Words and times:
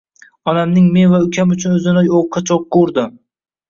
Onamning 0.53 0.87
men 0.95 1.13
va 1.13 1.21
ukam 1.27 1.55
uchun 1.59 1.79
o‘zini 1.79 2.07
o‘qqa-cho‘qqa 2.23 2.85
urdi. 2.85 3.11